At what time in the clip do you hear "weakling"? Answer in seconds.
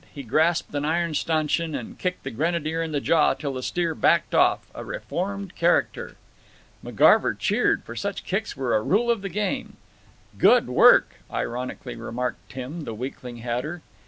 12.95-13.37